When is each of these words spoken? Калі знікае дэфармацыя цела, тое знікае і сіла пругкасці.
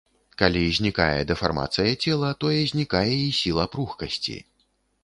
Калі 0.41 0.61
знікае 0.77 1.19
дэфармацыя 1.31 1.93
цела, 2.07 2.33
тое 2.45 2.59
знікае 2.73 3.13
і 3.27 3.31
сіла 3.43 3.69
пругкасці. 3.77 4.37